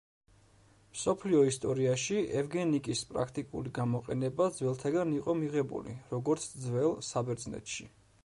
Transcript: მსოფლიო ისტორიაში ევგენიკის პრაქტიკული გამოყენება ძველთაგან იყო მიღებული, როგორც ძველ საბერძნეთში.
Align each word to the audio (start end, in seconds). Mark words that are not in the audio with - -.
მსოფლიო 0.93 1.41
ისტორიაში 1.49 2.21
ევგენიკის 2.39 3.03
პრაქტიკული 3.11 3.73
გამოყენება 3.77 4.49
ძველთაგან 4.57 5.13
იყო 5.17 5.37
მიღებული, 5.43 5.95
როგორც 6.15 6.49
ძველ 6.67 6.97
საბერძნეთში. 7.11 7.87